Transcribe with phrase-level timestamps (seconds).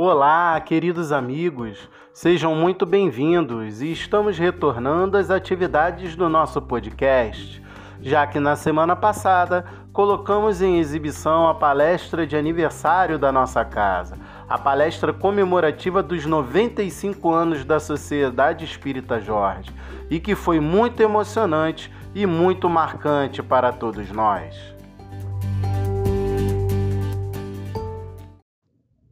[0.00, 7.60] Olá, queridos amigos, sejam muito bem-vindos e estamos retornando às atividades do nosso podcast,
[8.00, 14.16] já que na semana passada colocamos em exibição a palestra de aniversário da nossa casa,
[14.48, 19.72] a palestra comemorativa dos 95 anos da Sociedade Espírita Jorge,
[20.08, 24.77] e que foi muito emocionante e muito marcante para todos nós.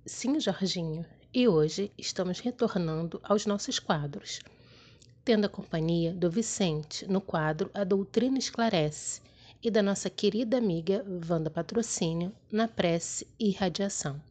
[0.09, 4.38] Sim, Jorginho, e hoje estamos retornando aos nossos quadros,
[5.24, 9.20] tendo a companhia do Vicente no quadro A Doutrina Esclarece
[9.60, 14.23] e da nossa querida amiga Wanda Patrocínio na prece e radiação.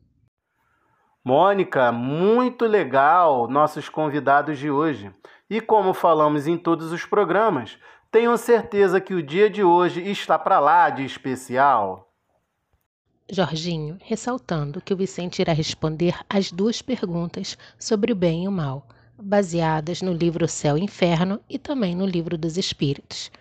[1.22, 5.14] Mônica, muito legal nossos convidados de hoje.
[5.50, 7.78] E como falamos em todos os programas,
[8.10, 12.15] tenho certeza que o dia de hoje está para lá de especial.
[13.28, 18.52] Jorginho, ressaltando que o Vicente irá responder as duas perguntas sobre o bem e o
[18.52, 18.88] mal,
[19.18, 23.32] baseadas no livro Céu e Inferno e também no livro dos Espíritos.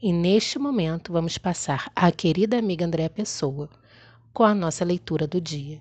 [0.00, 3.68] E neste momento vamos passar à querida amiga Andréa Pessoa
[4.32, 5.80] com a nossa leitura do dia.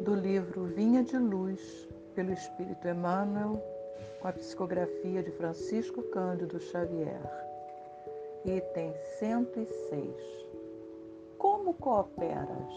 [0.00, 3.62] Do livro Vinha de Luz, pelo Espírito Emmanuel,
[4.22, 7.20] com a psicografia de Francisco Cândido Xavier.
[8.44, 10.14] Item 106.
[11.36, 12.72] Como cooperas?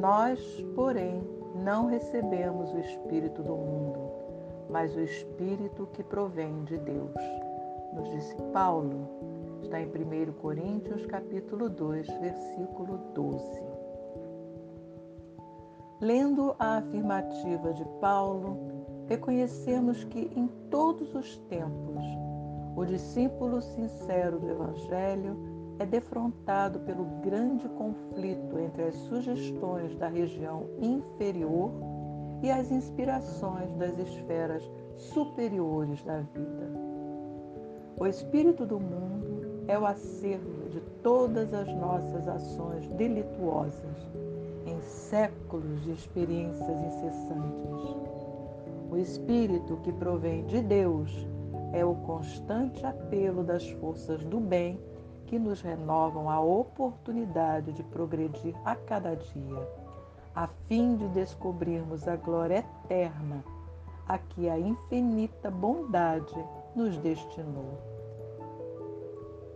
[0.00, 0.40] Nós,
[0.76, 1.20] porém,
[1.64, 4.08] não recebemos o Espírito do mundo,
[4.70, 7.12] mas o Espírito que provém de Deus.
[7.92, 9.08] Nos disse Paulo,
[9.64, 13.62] está em 1 Coríntios capítulo 2, versículo 12.
[16.00, 18.73] Lendo a afirmativa de Paulo,
[19.08, 22.04] reconhecemos que em todos os tempos
[22.76, 25.36] o discípulo sincero do Evangelho
[25.78, 31.70] é defrontado pelo grande conflito entre as sugestões da região inferior
[32.42, 36.70] e as inspirações das esferas superiores da vida.
[37.98, 44.08] O espírito do mundo é o acervo de todas as nossas ações delituosas
[44.66, 48.13] em séculos de experiências incessantes
[48.94, 51.10] o espírito que provém de Deus
[51.72, 54.78] é o constante apelo das forças do bem
[55.26, 59.68] que nos renovam a oportunidade de progredir a cada dia,
[60.32, 63.42] a fim de descobrirmos a glória eterna
[64.06, 66.34] a que a infinita bondade
[66.76, 67.78] nos destinou.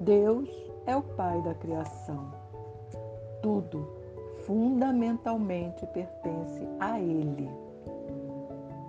[0.00, 0.48] Deus
[0.86, 2.32] é o Pai da criação.
[3.42, 3.86] Tudo
[4.46, 7.67] fundamentalmente pertence a Ele.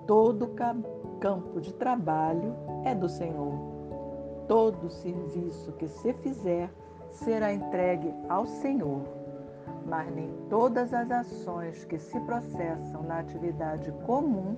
[0.10, 0.56] Todo
[1.20, 3.54] campo de trabalho é do Senhor.
[4.48, 6.68] Todo serviço que se fizer
[7.12, 9.04] será entregue ao Senhor,
[9.86, 14.58] mas nem todas as ações que se processam na atividade comum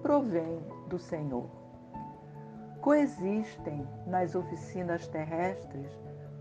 [0.00, 1.44] provêm do Senhor.
[2.80, 5.90] Coexistem nas oficinas terrestres,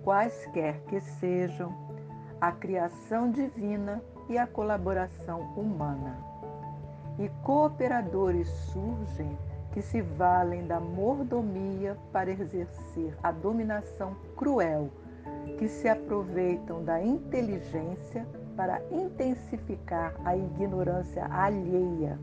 [0.01, 1.73] quaisquer que sejam,
[2.39, 6.34] a criação divina e a colaboração humana
[7.17, 9.37] e cooperadores surgem
[9.71, 14.89] que se valem da mordomia para exercer a dominação cruel,
[15.57, 18.25] que se aproveitam da inteligência
[18.55, 22.17] para intensificar a ignorância alheia,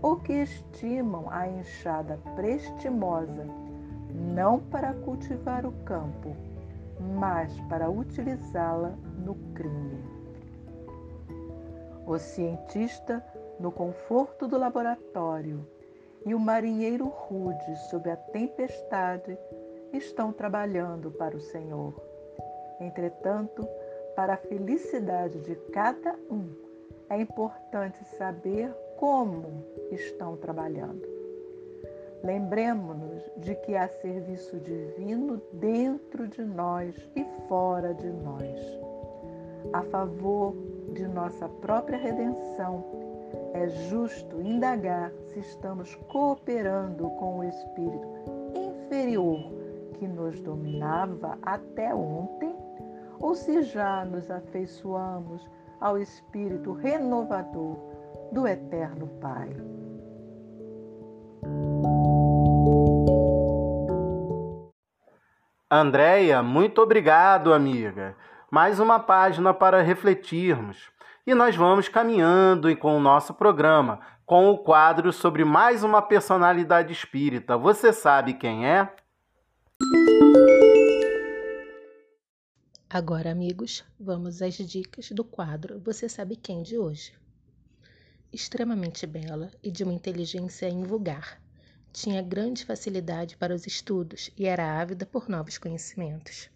[0.00, 3.46] ou que estimam a enxada prestimosa
[4.14, 6.34] não para cultivar o campo,
[7.18, 8.94] mas para utilizá-la
[9.24, 10.02] no crime.
[12.06, 13.22] O cientista
[13.58, 15.66] no conforto do laboratório,
[16.24, 19.38] e o marinheiro rude sob a tempestade
[19.92, 21.94] estão trabalhando para o Senhor.
[22.80, 23.66] Entretanto,
[24.14, 26.50] para a felicidade de cada um,
[27.08, 31.06] é importante saber como estão trabalhando.
[32.22, 38.58] Lembremos-nos de que há serviço divino dentro de nós e fora de nós.
[39.72, 40.54] A favor
[40.92, 43.07] de nossa própria redenção
[43.54, 48.08] é justo indagar se estamos cooperando com o espírito
[48.54, 49.52] inferior
[49.94, 52.56] que nos dominava até ontem
[53.20, 55.44] ou se já nos afeiçoamos
[55.80, 57.76] ao espírito renovador
[58.32, 59.56] do eterno Pai.
[65.70, 68.16] Andréia, muito obrigado, amiga.
[68.50, 70.90] Mais uma página para refletirmos.
[71.28, 76.90] E nós vamos caminhando com o nosso programa, com o quadro sobre mais uma personalidade
[76.90, 77.54] espírita.
[77.54, 78.90] Você sabe quem é?
[82.88, 87.12] Agora, amigos, vamos às dicas do quadro Você Sabe Quem de hoje.
[88.32, 91.38] Extremamente bela e de uma inteligência invulgar,
[91.92, 96.48] tinha grande facilidade para os estudos e era ávida por novos conhecimentos.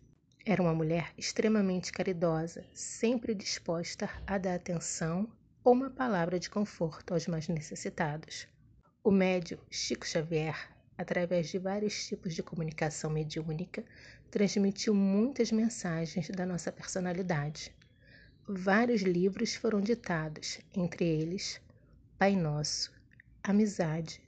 [0.45, 5.31] Era uma mulher extremamente caridosa, sempre disposta a dar atenção
[5.63, 8.49] ou uma palavra de conforto aos mais necessitados.
[9.05, 10.57] O médium Chico Xavier,
[10.99, 13.85] através de vários tipos de comunicação mediúnica,
[14.33, 17.73] transmitiu muitas mensagens da nossa personalidade.
[18.45, 21.61] Vários livros foram ditados, entre eles
[22.19, 22.93] Pai Nosso,
[23.45, 24.21] Amizade,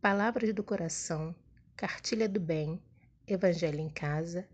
[0.00, 1.34] Palavras do Coração,
[1.76, 2.80] Cartilha do Bem,
[3.26, 4.46] Evangelho em Casa,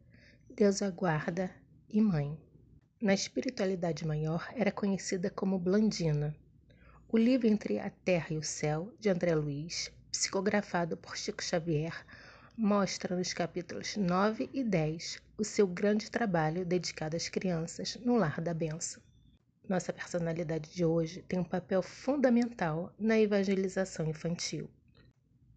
[0.56, 1.50] Deus Aguarda
[1.88, 2.38] e Mãe.
[3.02, 6.32] Na espiritualidade maior era conhecida como Blandina.
[7.08, 12.06] O livro Entre a Terra e o Céu, de André Luiz, psicografado por Chico Xavier,
[12.56, 18.40] mostra nos capítulos 9 e 10 o seu grande trabalho dedicado às crianças no Lar
[18.40, 19.02] da Benção.
[19.68, 24.70] Nossa personalidade de hoje tem um papel fundamental na evangelização infantil.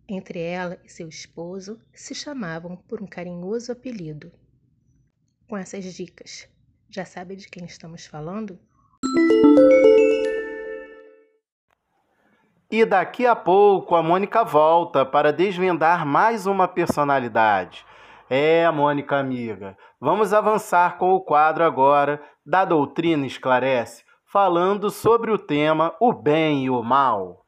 [0.09, 4.31] Entre ela e seu esposo se chamavam por um carinhoso apelido.
[5.47, 6.45] Com essas dicas,
[6.89, 8.59] já sabe de quem estamos falando?
[12.69, 17.85] E daqui a pouco a Mônica volta para desvendar mais uma personalidade.
[18.29, 25.37] É, Mônica amiga, vamos avançar com o quadro agora da Doutrina Esclarece, falando sobre o
[25.37, 27.45] tema o bem e o mal.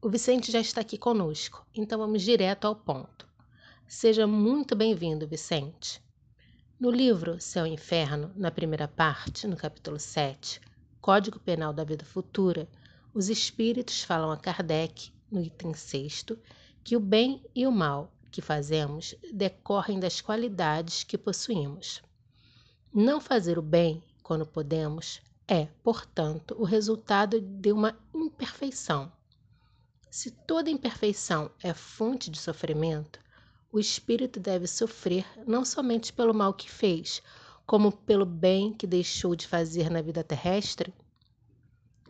[0.00, 3.26] O Vicente já está aqui conosco, então vamos direto ao ponto.
[3.88, 6.01] Seja muito bem-vindo, Vicente.
[6.82, 10.60] No livro Céu e Inferno, na primeira parte, no capítulo 7,
[11.00, 12.68] Código Penal da Vida Futura,
[13.14, 16.26] os espíritos falam a Kardec, no item 6,
[16.82, 22.02] que o bem e o mal que fazemos decorrem das qualidades que possuímos.
[22.92, 29.12] Não fazer o bem quando podemos é, portanto, o resultado de uma imperfeição.
[30.10, 33.21] Se toda imperfeição é fonte de sofrimento,
[33.72, 37.22] o espírito deve sofrer não somente pelo mal que fez,
[37.64, 40.92] como pelo bem que deixou de fazer na vida terrestre?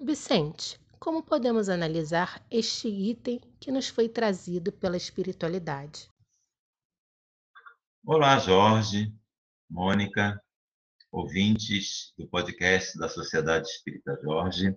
[0.00, 6.10] Vicente, como podemos analisar este item que nos foi trazido pela espiritualidade?
[8.04, 9.14] Olá, Jorge,
[9.70, 10.42] Mônica,
[11.12, 14.76] ouvintes do podcast da Sociedade Espírita Jorge.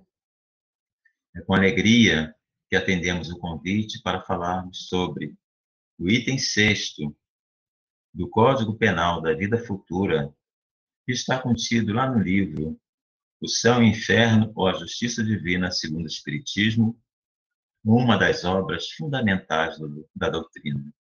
[1.35, 2.35] É com alegria
[2.69, 5.35] que atendemos o convite para falarmos sobre
[5.97, 7.15] o item sexto
[8.13, 10.33] do Código Penal da Vida Futura,
[11.07, 12.79] está contido lá no livro
[13.41, 16.99] o céu e o inferno ou a justiça divina segundo o Espiritismo,
[17.83, 20.91] uma das obras fundamentais do, da doutrina.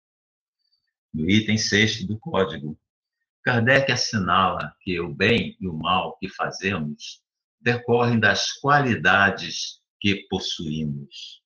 [1.12, 2.78] No item 6 do Código,
[3.42, 7.22] Kardec assinala que o bem e o mal que fazemos
[7.60, 11.42] decorrem das qualidades que possuímos.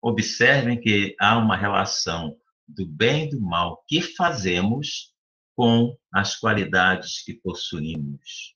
[0.00, 2.36] Observem que há uma relação
[2.66, 5.12] do bem e do mal que fazemos
[5.54, 8.54] com as qualidades que possuímos.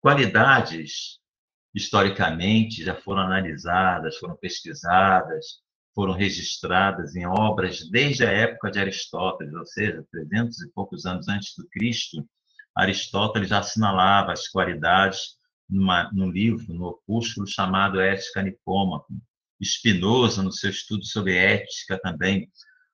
[0.00, 1.18] Qualidades,
[1.74, 5.60] historicamente, já foram analisadas, foram pesquisadas,
[5.94, 11.26] foram registradas em obras desde a época de Aristóteles, ou seja, 300 e poucos anos
[11.28, 12.24] antes do Cristo.
[12.76, 15.36] Aristóteles já assinalava as qualidades
[15.68, 19.12] numa, num livro, no opúsculo chamado Ética Nicômaco.
[19.60, 22.48] Spinoza, no seu estudo sobre ética, também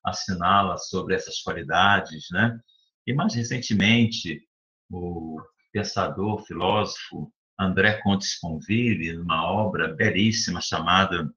[0.05, 2.59] assinala sobre essas qualidades, né?
[3.07, 4.41] E mais recentemente,
[4.89, 11.33] o pensador, filósofo André Comte Sponville, numa obra belíssima chamada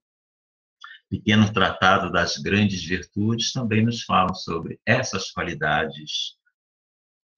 [1.09, 6.37] Pequeno Tratado das Grandes Virtudes, também nos falam sobre essas qualidades.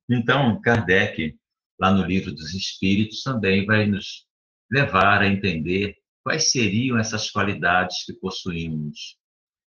[0.08, 1.38] Então, Kardec,
[1.78, 4.26] lá no Livro dos Espíritos, também vai nos
[4.70, 9.19] levar a entender quais seriam essas qualidades que possuímos.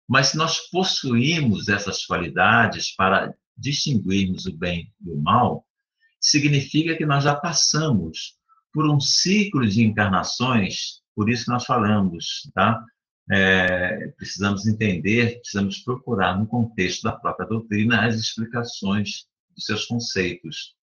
[0.09, 5.67] Mas se nós possuímos essas qualidades para distinguirmos o bem do mal,
[6.21, 8.37] significa que nós já passamos
[8.73, 12.85] por um ciclo de encarnações, por isso nós falamos, tá?
[13.31, 20.75] É, precisamos entender, precisamos procurar no contexto da própria doutrina as explicações dos seus conceitos.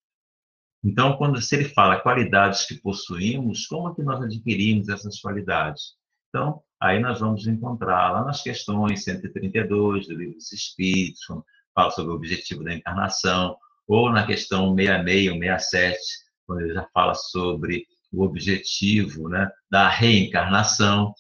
[0.84, 5.96] Então, quando se ele fala qualidades que possuímos, como é que nós adquirimos essas qualidades?
[6.30, 11.46] Então, aí nós vamos encontrar lá nas questões 132 do Livro dos Espíritos, quando
[11.76, 13.56] fala sobre o objetivo da encarnação,
[13.88, 16.00] ou na questão 66 ou 67,
[16.48, 21.14] quando ele já fala sobre o objetivo né, da reencarnação.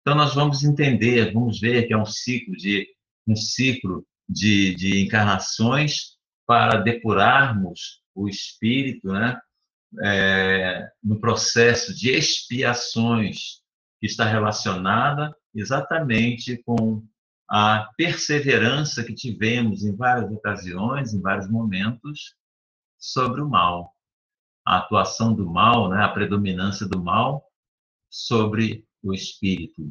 [0.00, 2.86] Então, nós vamos entender, vamos ver que é um ciclo de,
[3.26, 9.38] um ciclo de, de encarnações para depurarmos o espírito, né,
[10.02, 13.58] é, no processo de expiações
[14.00, 17.02] que está relacionada exatamente com
[17.50, 22.34] a perseverança que tivemos em várias ocasiões, em vários momentos,
[22.98, 23.94] sobre o mal.
[24.66, 27.44] A atuação do mal, né, a predominância do mal
[28.10, 29.90] sobre o espírito.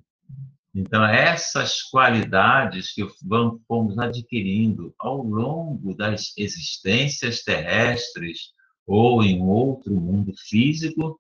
[0.76, 8.52] Então, essas qualidades que vamos, fomos adquirindo ao longo das existências terrestres
[8.86, 11.20] ou em outro mundo físico,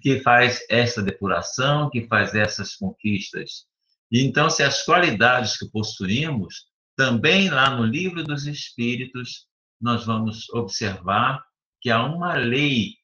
[0.00, 3.66] que faz essa depuração, que faz essas conquistas.
[4.10, 9.46] E então, se as qualidades que possuímos, também lá no livro dos Espíritos,
[9.80, 11.44] nós vamos observar
[11.80, 12.94] que há uma lei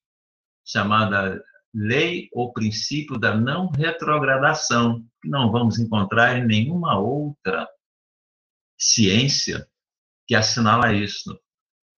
[0.64, 1.42] chamada
[1.74, 7.68] lei ou princípio da não retrogradação, que não vamos encontrar em nenhuma outra
[8.78, 9.68] ciência
[10.26, 11.38] que assinala isso.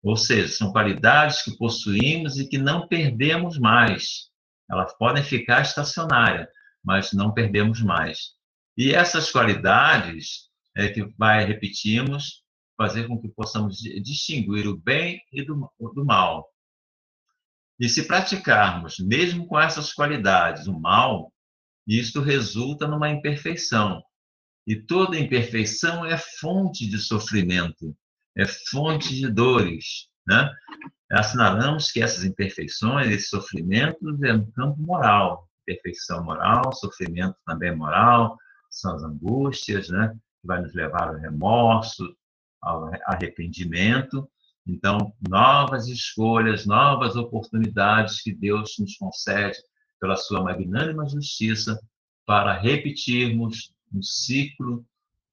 [0.02, 4.31] Ou seja, são qualidades que possuímos e que não perdemos mais.
[4.72, 6.48] Elas podem ficar estacionárias,
[6.82, 8.30] mas não perdemos mais.
[8.76, 12.42] E essas qualidades é que vai, repetimos,
[12.74, 16.48] fazer com que possamos distinguir o bem e do, do mal.
[17.78, 21.30] E se praticarmos, mesmo com essas qualidades, o mal,
[21.86, 24.02] isto resulta numa imperfeição.
[24.66, 27.94] E toda imperfeição é fonte de sofrimento,
[28.34, 30.08] é fonte de dores.
[30.26, 30.50] Né?
[31.10, 35.48] Assinalamos que essas imperfeições, esses sofrimentos, é no campo moral.
[35.64, 38.36] Perfeição moral, sofrimento também moral,
[38.70, 40.14] são as angústias, né?
[40.40, 42.16] que vai nos levar ao remorso,
[42.60, 44.28] ao arrependimento.
[44.66, 49.58] Então, novas escolhas, novas oportunidades que Deus nos concede
[50.00, 51.78] pela sua magnânima justiça
[52.24, 54.84] para repetirmos um ciclo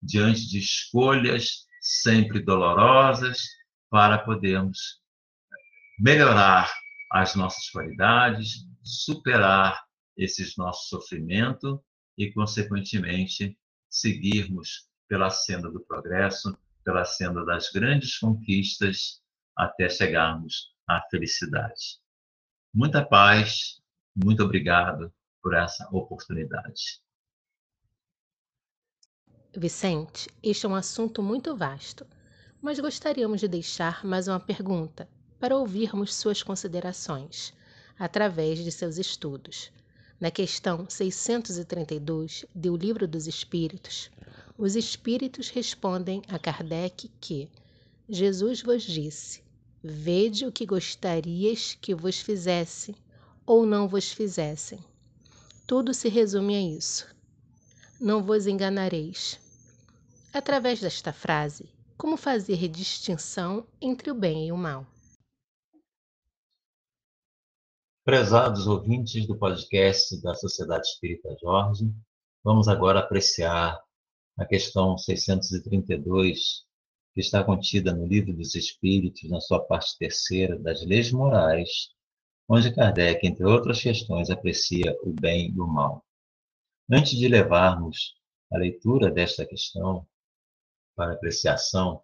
[0.02, 3.59] diante de escolhas sempre dolorosas
[3.90, 5.02] para podermos
[6.00, 6.72] melhorar
[7.12, 9.84] as nossas qualidades, superar
[10.16, 11.80] esses nossos sofrimentos
[12.18, 13.58] e, consequentemente,
[13.90, 19.22] seguirmos pela senda do progresso, pela senda das grandes conquistas
[19.56, 22.00] até chegarmos à felicidade.
[22.74, 23.82] Muita paz,
[24.16, 27.02] muito obrigado por essa oportunidade.
[29.56, 32.06] Vicente, este é um assunto muito vasto,
[32.62, 35.08] mas gostaríamos de deixar mais uma pergunta
[35.40, 37.54] para ouvirmos suas considerações
[37.98, 39.72] através de seus estudos.
[40.20, 44.12] Na questão 632 do Livro dos Espíritos,
[44.58, 47.50] os Espíritos respondem a Kardec que
[48.10, 49.42] Jesus vos disse:
[49.82, 52.94] Vede o que gostarias que vos fizesse
[53.46, 54.84] ou não vos fizessem.
[55.66, 57.08] Tudo se resume a isso.
[58.02, 59.40] Não vos enganareis.
[60.34, 64.88] Através desta frase, como fazer distinção entre o bem e o mal?
[68.06, 71.94] Prezados ouvintes do podcast da Sociedade Espírita Jorge,
[72.42, 73.78] vamos agora apreciar
[74.38, 76.64] a questão 632,
[77.14, 81.90] que está contida no Livro dos Espíritos, na sua parte terceira, das leis morais,
[82.48, 86.06] onde Kardec, entre outras questões, aprecia o bem e o mal.
[86.90, 88.16] Antes de levarmos
[88.54, 90.08] a leitura desta questão
[91.00, 92.02] para apreciação,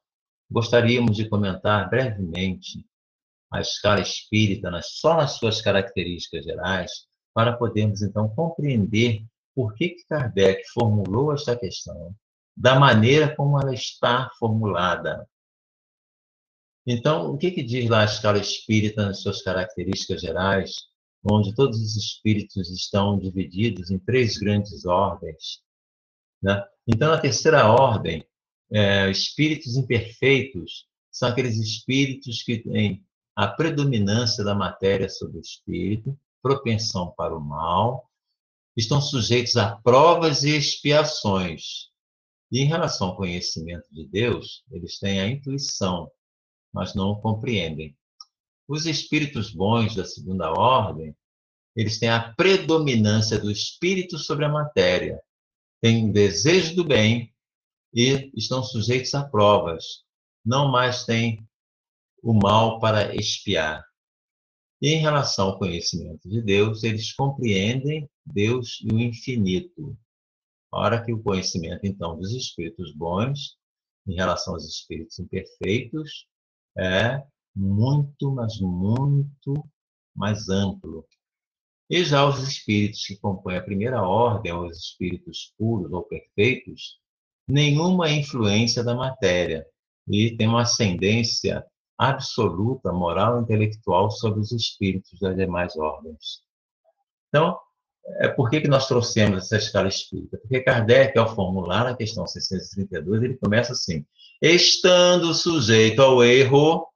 [0.50, 2.88] gostaríamos de comentar brevemente
[3.52, 6.92] a escala espírita, só nas suas características gerais,
[7.34, 12.16] para podermos então compreender por que, que Kardec formulou esta questão
[12.56, 15.28] da maneira como ela está formulada.
[16.88, 20.74] Então, o que, que diz lá a escala espírita nas suas características gerais,
[21.30, 25.62] onde todos os espíritos estão divididos em três grandes ordens?
[26.42, 26.64] Né?
[26.88, 28.26] Então, a terceira ordem,
[28.72, 33.04] é, espíritos imperfeitos, são aqueles espíritos que têm
[33.36, 38.10] a predominância da matéria sobre o espírito, propensão para o mal,
[38.76, 41.90] estão sujeitos a provas e expiações.
[42.52, 46.10] E em relação ao conhecimento de Deus, eles têm a intuição,
[46.74, 47.96] mas não o compreendem.
[48.68, 51.16] Os espíritos bons da segunda ordem,
[51.76, 55.20] eles têm a predominância do espírito sobre a matéria,
[55.82, 57.35] têm o desejo do bem
[57.96, 60.04] e estão sujeitos a provas.
[60.46, 61.48] Não mais têm
[62.22, 63.86] o mal para espiar.
[64.82, 69.98] E em relação ao conhecimento de Deus, eles compreendem Deus e o infinito.
[70.72, 73.58] A hora que o conhecimento, então, dos espíritos bons,
[74.06, 76.28] em relação aos espíritos imperfeitos,
[76.78, 77.24] é
[77.56, 79.54] muito, mas muito
[80.14, 81.08] mais amplo.
[81.90, 87.00] E já os espíritos que compõem a primeira ordem, os espíritos puros ou perfeitos,
[87.48, 89.66] nenhuma influência da matéria
[90.08, 91.66] e tem uma ascendência
[91.98, 96.42] absoluta, moral e intelectual sobre os espíritos das demais ordens.
[97.30, 97.58] Então,
[98.20, 100.38] é, por que, que nós trouxemos essa escala espírita?
[100.38, 104.06] Porque Kardec, ao formular a questão 632, ele começa assim:
[104.42, 106.88] estando sujeito ao erro,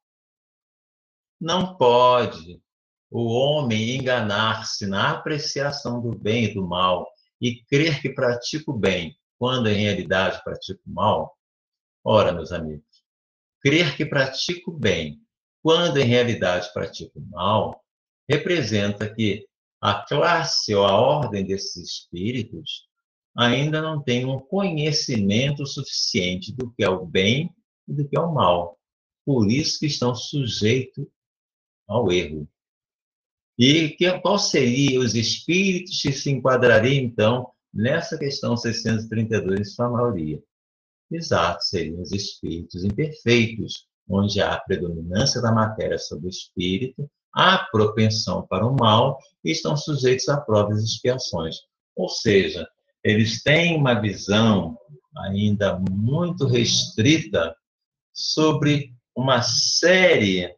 [1.40, 2.62] não pode
[3.10, 7.08] o homem enganar-se na apreciação do bem e do mal
[7.42, 11.36] e crer que pratica o bem, quando em realidade pratica o mal?
[12.04, 12.86] Ora, meus amigos,
[13.62, 15.22] crer que pratica o bem,
[15.64, 17.84] quando em realidade pratica o mal,
[18.30, 19.48] representa que
[19.82, 22.88] a classe ou a ordem desses espíritos
[23.36, 27.50] ainda não tem um conhecimento suficiente do que é o bem
[27.88, 28.78] e do que é o mal.
[29.26, 31.06] Por isso que estão sujeitos
[31.88, 32.48] ao erro.
[33.58, 39.90] E que, qual seria os espíritos que se enquadrariam, então, nessa questão 632, em sua
[39.90, 40.42] maioria?
[41.12, 47.68] Exato, seriam os espíritos imperfeitos, onde há a predominância da matéria sobre o espírito, há
[47.72, 51.58] propensão para o mal e estão sujeitos a provas expiações.
[51.96, 52.68] Ou seja,
[53.04, 54.78] eles têm uma visão
[55.18, 57.56] ainda muito restrita
[58.14, 60.56] sobre uma série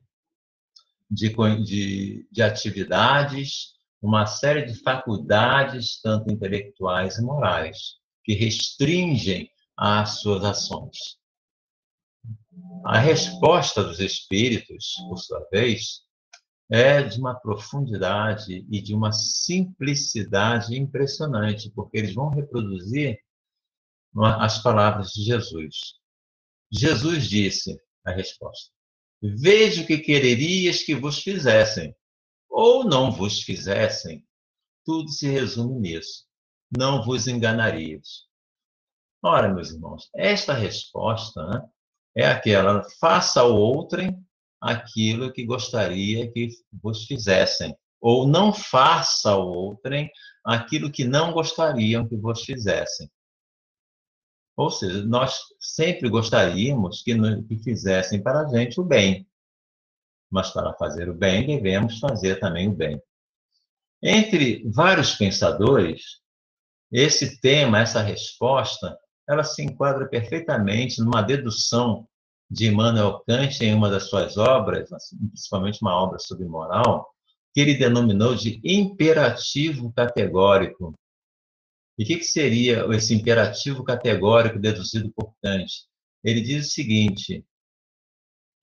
[1.09, 1.29] de,
[1.63, 10.43] de, de atividades, uma série de faculdades, tanto intelectuais e morais, que restringem as suas
[10.43, 11.19] ações.
[12.85, 16.01] A resposta dos espíritos, por sua vez,
[16.69, 23.19] é de uma profundidade e de uma simplicidade impressionante, porque eles vão reproduzir
[24.15, 25.99] as palavras de Jesus.
[26.71, 28.71] Jesus disse a resposta:
[29.21, 31.95] Vejo que quererias que vos fizessem,
[32.61, 34.23] ou não vos fizessem.
[34.85, 36.27] Tudo se resume nisso.
[36.77, 38.27] Não vos enganarias.
[39.23, 41.69] Ora, meus irmãos, esta resposta né,
[42.15, 44.23] é aquela: faça ao outrem
[44.61, 50.11] aquilo que gostaria que vos fizessem, ou não faça ao outrem
[50.45, 53.09] aquilo que não gostariam que vos fizessem.
[54.55, 57.15] Ou seja, nós sempre gostaríamos que,
[57.47, 59.27] que fizessem para a gente o bem.
[60.31, 63.01] Mas para fazer o bem, devemos fazer também o bem.
[64.01, 66.21] Entre vários pensadores,
[66.91, 72.07] esse tema, essa resposta, ela se enquadra perfeitamente numa dedução
[72.49, 77.09] de Immanuel Kant em uma das suas obras, assim, principalmente uma obra sobre moral,
[77.53, 80.93] que ele denominou de imperativo categórico.
[81.97, 85.71] E o que, que seria esse imperativo categórico deduzido por Kant?
[86.23, 87.45] Ele diz o seguinte: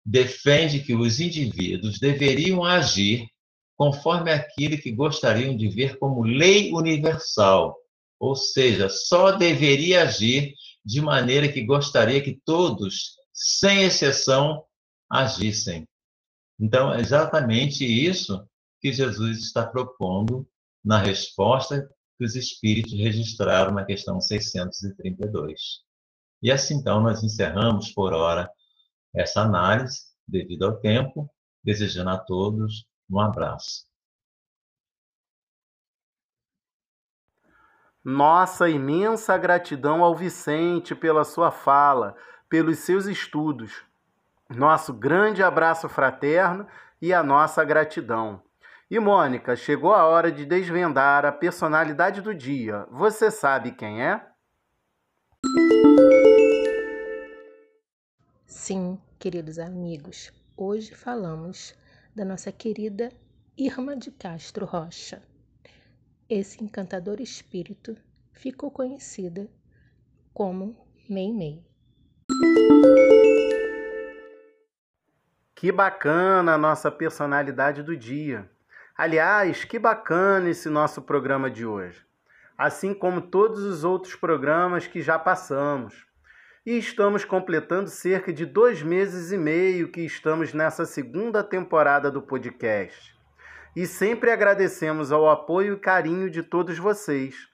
[0.08, 3.28] defende que os indivíduos deveriam agir
[3.76, 7.76] conforme aquilo que gostariam de ver como lei universal,
[8.17, 14.63] ou seja, só deveria agir de maneira que gostaria que todos, sem exceção,
[15.10, 15.86] agissem.
[16.58, 18.48] Então, é exatamente isso
[18.82, 20.48] que Jesus está propondo
[20.84, 25.82] na resposta que os espíritos registraram na questão 632.
[26.41, 28.50] E assim, então, nós encerramos por hora
[29.17, 31.30] essa análise, devido ao tempo,
[31.63, 33.86] desejando a todos um abraço.
[38.03, 42.15] Nossa imensa gratidão ao Vicente pela sua fala,
[42.47, 43.84] pelos seus estudos.
[44.49, 46.65] Nosso grande abraço fraterno
[47.01, 48.41] e a nossa gratidão.
[48.89, 52.88] E Mônica, chegou a hora de desvendar a personalidade do dia.
[52.89, 54.25] Você sabe quem é?
[58.45, 60.32] Sim, queridos amigos.
[60.56, 61.75] Hoje falamos
[62.15, 63.12] da nossa querida
[63.58, 65.21] Irma de Castro Rocha.
[66.30, 67.97] Esse encantador espírito
[68.32, 69.49] ficou conhecida
[70.34, 70.77] como
[71.10, 71.65] Mei Mei.
[75.56, 78.47] Que bacana a nossa personalidade do dia.
[78.95, 82.06] Aliás, que bacana esse nosso programa de hoje,
[82.56, 86.07] assim como todos os outros programas que já passamos.
[86.67, 92.21] E estamos completando cerca de dois meses e meio que estamos nessa segunda temporada do
[92.21, 93.15] podcast.
[93.73, 97.47] E sempre agradecemos ao apoio e carinho de todos vocês.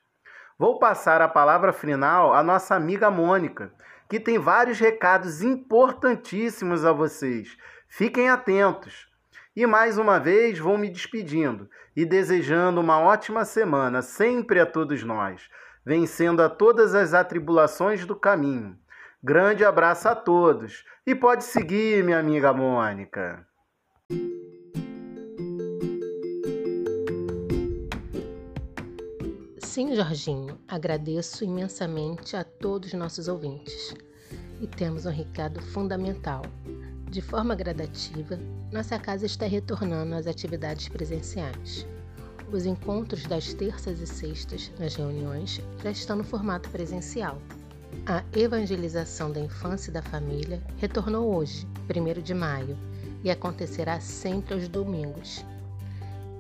[0.57, 3.71] Vou passar a palavra final à nossa amiga Mônica,
[4.09, 7.55] que tem vários recados importantíssimos a vocês.
[7.87, 9.07] Fiquem atentos.
[9.55, 15.03] E mais uma vez vou me despedindo e desejando uma ótima semana sempre a todos
[15.03, 15.51] nós,
[15.85, 18.75] vencendo a todas as atribulações do caminho.
[19.25, 23.47] Grande abraço a todos e pode seguir, minha amiga Mônica.
[29.59, 33.95] Sim, Jorginho, agradeço imensamente a todos os nossos ouvintes.
[34.59, 36.41] E temos um recado fundamental
[37.09, 38.37] De forma gradativa,
[38.73, 41.87] nossa casa está retornando às atividades presenciais.
[42.51, 47.39] Os encontros das terças e sextas nas reuniões já estão no formato presencial.
[48.05, 52.77] A evangelização da infância e da família retornou hoje, 1 de maio,
[53.23, 55.45] e acontecerá sempre aos domingos.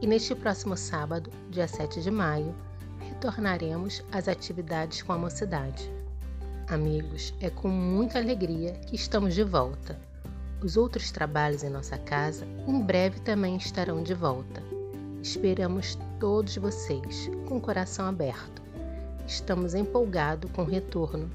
[0.01, 2.53] E neste próximo sábado, dia 7 de maio,
[2.99, 5.89] retornaremos às atividades com a mocidade.
[6.67, 9.97] Amigos, é com muita alegria que estamos de volta.
[10.61, 14.61] Os outros trabalhos em nossa casa em breve também estarão de volta.
[15.21, 18.61] Esperamos todos vocês com o coração aberto.
[19.25, 21.29] Estamos empolgados com o retorno.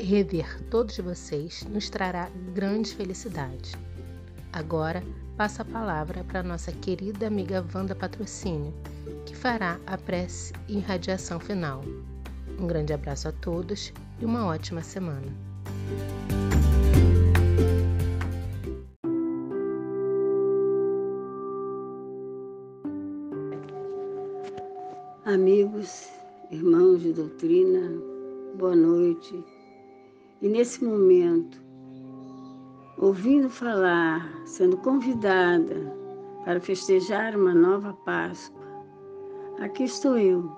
[0.00, 3.72] Rever todos vocês nos trará grande felicidade.
[4.52, 5.02] Agora,
[5.36, 8.72] passo a palavra para nossa querida amiga Wanda Patrocínio,
[9.26, 11.82] que fará a prece e radiação final.
[12.60, 15.26] Um grande abraço a todos e uma ótima semana.
[25.24, 26.08] Amigos,
[26.50, 28.00] irmãos de doutrina,
[28.56, 29.57] boa noite.
[30.40, 31.60] E nesse momento,
[32.96, 35.92] ouvindo falar, sendo convidada
[36.44, 38.64] para festejar uma nova Páscoa,
[39.58, 40.48] aqui estou eu,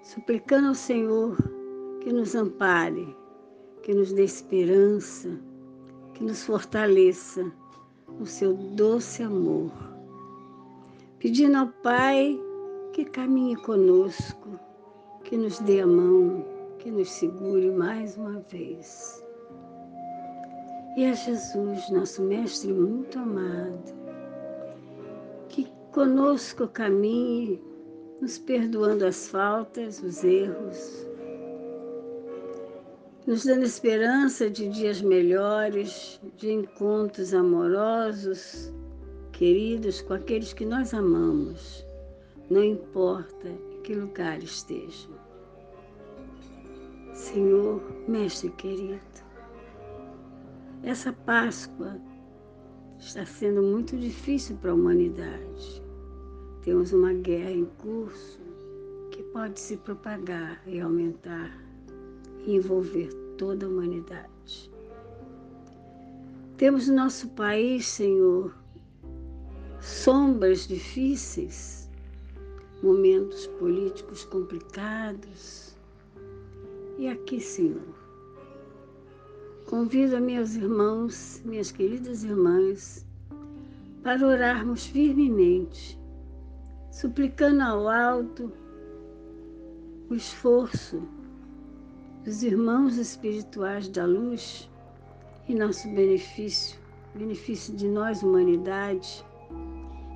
[0.00, 1.36] suplicando ao Senhor
[2.02, 3.16] que nos ampare,
[3.82, 5.28] que nos dê esperança,
[6.14, 7.50] que nos fortaleça
[8.16, 9.72] no seu doce amor.
[11.18, 12.40] Pedindo ao Pai
[12.92, 14.50] que caminhe conosco,
[15.24, 16.53] que nos dê a mão,
[16.84, 19.24] que nos segure mais uma vez.
[20.98, 23.94] E a Jesus, nosso Mestre muito amado,
[25.48, 27.58] que conosco caminhe,
[28.20, 31.08] nos perdoando as faltas, os erros,
[33.26, 38.70] nos dando esperança de dias melhores, de encontros amorosos,
[39.32, 41.84] queridos com aqueles que nós amamos,
[42.50, 45.13] não importa em que lugar estejam.
[47.14, 49.00] Senhor, Mestre querido,
[50.82, 51.96] essa Páscoa
[52.98, 55.80] está sendo muito difícil para a humanidade.
[56.62, 58.40] Temos uma guerra em curso
[59.12, 61.56] que pode se propagar e aumentar
[62.44, 64.72] e envolver toda a humanidade.
[66.56, 68.52] Temos no nosso país, Senhor,
[69.80, 71.88] sombras difíceis,
[72.82, 75.73] momentos políticos complicados.
[76.98, 78.04] E aqui, Senhor,
[79.66, 83.04] Convido meus irmãos, minhas queridas irmãs,
[84.02, 85.98] para orarmos firmemente,
[86.92, 88.52] suplicando ao alto
[90.10, 91.02] o esforço
[92.24, 94.70] dos irmãos espirituais da luz
[95.48, 96.78] e nosso benefício,
[97.14, 99.24] benefício de nós, humanidade,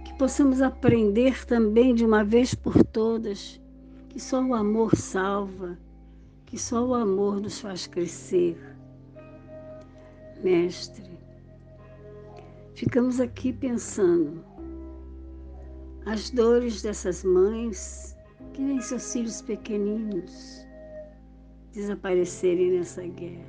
[0.04, 3.58] que possamos aprender também de uma vez por todas
[4.10, 5.78] que só o amor salva,
[6.48, 8.58] que só o amor nos faz crescer
[10.42, 11.04] Mestre,
[12.74, 14.42] ficamos aqui pensando
[16.06, 18.16] as dores dessas mães
[18.54, 20.66] que nem seus filhos pequeninos
[21.72, 23.44] desaparecerem nessa guerra.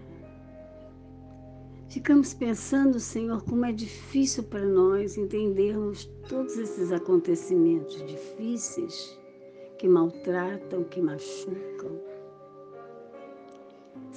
[1.87, 9.17] Ficamos pensando, Senhor, como é difícil para nós entendermos todos esses acontecimentos difíceis
[9.77, 12.08] que maltratam, que machucam.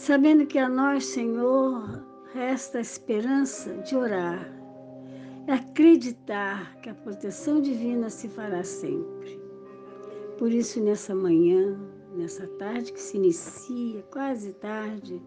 [0.03, 4.53] Sabendo que a nós, Senhor, resta a esperança de orar
[5.47, 9.41] e acreditar que a proteção divina se fará sempre.
[10.39, 11.79] Por isso, nessa manhã,
[12.17, 15.23] nessa tarde que se inicia, quase tarde,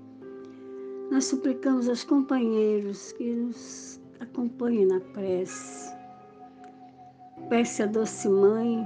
[1.09, 5.95] nós suplicamos aos companheiros que nos acompanhem na prece.
[7.47, 8.85] Peça a doce mãe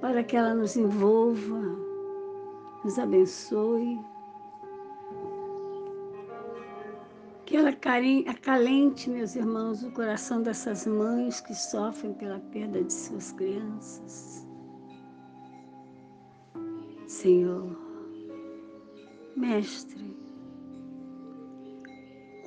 [0.00, 1.60] para que ela nos envolva,
[2.82, 4.00] nos abençoe
[7.48, 13.32] Que ela acalente, meus irmãos, o coração dessas mães que sofrem pela perda de suas
[13.32, 14.46] crianças.
[17.06, 17.74] Senhor,
[19.34, 20.14] Mestre,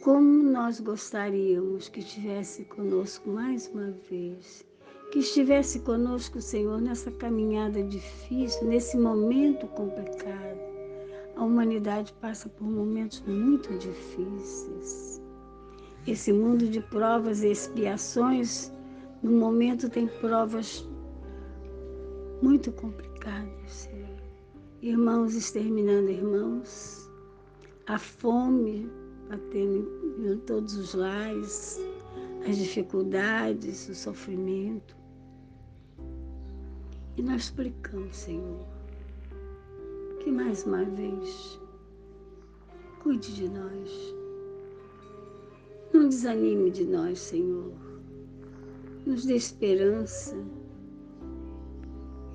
[0.04, 4.64] como nós gostaríamos que estivesse conosco mais uma vez,
[5.12, 10.71] que estivesse conosco, Senhor, nessa caminhada difícil, nesse momento complicado
[11.41, 15.19] a humanidade passa por momentos muito difíceis.
[16.06, 18.71] Esse mundo de provas e expiações,
[19.23, 20.88] no momento tem provas
[22.43, 23.89] muito complicadas.
[24.84, 27.10] Irmãos exterminando irmãos,
[27.88, 28.88] a fome
[29.27, 31.80] batendo em todos os lares,
[32.47, 34.95] as dificuldades, o sofrimento.
[37.17, 38.81] E nós explicamos, Senhor,
[40.24, 41.60] que mais uma vez
[43.02, 44.16] cuide de nós.
[45.92, 47.74] Não desanime de nós, Senhor.
[49.06, 50.38] Nos dê esperança.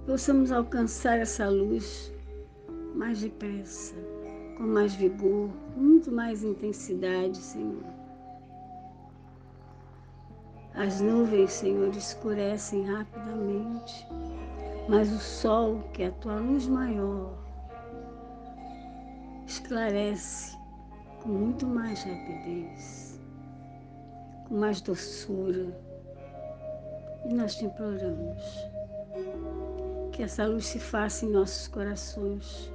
[0.05, 2.13] Possamos alcançar essa luz
[2.97, 3.95] mais depressa,
[4.57, 7.85] com mais vigor, muito mais intensidade, Senhor.
[10.75, 14.07] As nuvens, Senhor, escurecem rapidamente,
[14.89, 17.46] mas o sol, que é a tua luz maior,
[19.47, 20.57] esclarece
[21.23, 23.21] com muito mais rapidez,
[24.49, 25.77] com mais doçura.
[27.25, 28.43] E nós te imploramos
[30.13, 32.73] que essa luz se faça em nossos corações,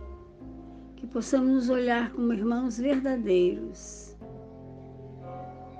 [0.96, 4.16] que possamos nos olhar como irmãos verdadeiros,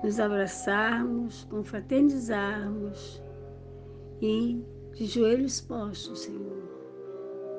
[0.02, 3.22] nos abraçarmos, confraternizarmos
[4.20, 6.62] e, de joelhos postos, Senhor,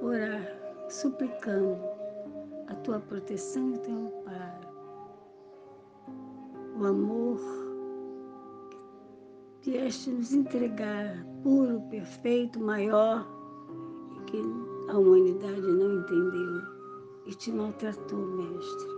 [0.02, 0.46] orar,
[0.90, 2.03] suplicando
[2.74, 4.68] a tua proteção e o teu amparo,
[6.80, 7.40] o amor
[9.62, 13.28] que vieste nos entregar, puro, perfeito, maior,
[14.18, 14.42] e que
[14.90, 16.62] a humanidade não entendeu
[17.28, 18.90] e te maltratou, mestre,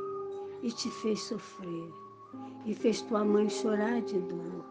[0.64, 1.92] e te fez sofrer,
[2.66, 4.66] e fez tua mãe chorar de dor.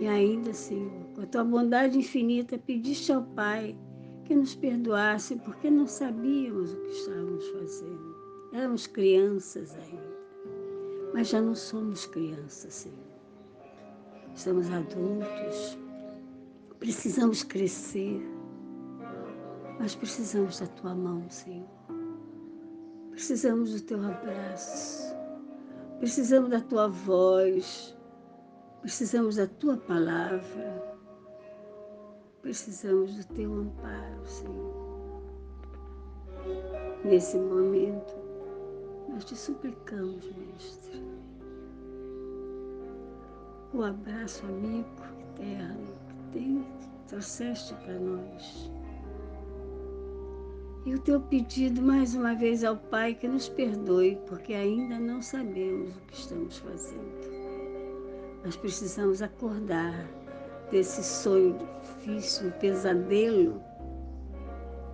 [0.00, 3.76] E ainda, Senhor, com a tua bondade infinita, pediste ao Pai
[4.24, 8.14] que nos perdoasse porque não sabíamos o que estávamos fazendo.
[8.52, 10.18] Éramos crianças ainda,
[11.12, 12.98] mas já não somos crianças, Senhor.
[14.34, 15.78] Estamos adultos,
[16.78, 18.20] precisamos crescer
[19.78, 21.68] nós precisamos da tua mão, Senhor.
[23.10, 25.14] Precisamos do teu abraço.
[25.98, 27.96] Precisamos da tua voz.
[28.80, 30.93] Precisamos da tua palavra.
[32.44, 35.22] Precisamos do teu amparo, Senhor.
[37.02, 38.14] Nesse momento,
[39.08, 41.02] nós te suplicamos, Mestre,
[43.72, 44.86] o abraço amigo
[45.38, 46.66] eterno que tem,
[47.08, 48.70] trouxeste para nós.
[50.84, 55.22] E o teu pedido mais uma vez ao Pai que nos perdoe, porque ainda não
[55.22, 57.24] sabemos o que estamos fazendo.
[58.44, 60.06] Nós precisamos acordar
[60.74, 63.62] desse sonho difícil, um pesadelo,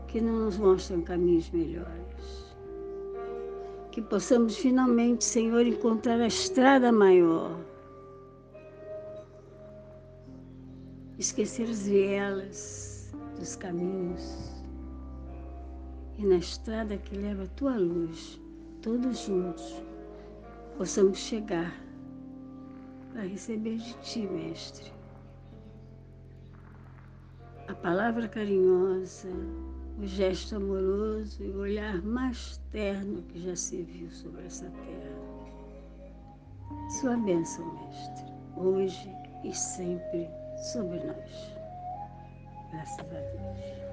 [0.09, 2.55] que não nos mostram caminhos melhores.
[3.91, 7.59] Que possamos finalmente, Senhor, encontrar a estrada maior.
[11.19, 14.63] Esquecer as vielas dos caminhos
[16.19, 18.39] e na estrada que leva a tua luz,
[18.83, 19.83] todos juntos,
[20.77, 21.75] possamos chegar
[23.13, 25.00] para receber de ti, Mestre,
[27.71, 29.29] a palavra carinhosa,
[29.97, 35.21] o gesto amoroso e o olhar mais terno que já se viu sobre essa terra.
[37.01, 39.09] Sua bênção, Mestre, hoje
[39.45, 40.29] e sempre
[40.73, 41.55] sobre nós.
[42.73, 43.90] Graças a Deus.